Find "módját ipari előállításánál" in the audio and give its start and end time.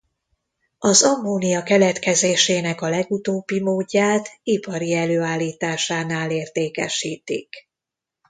3.61-6.31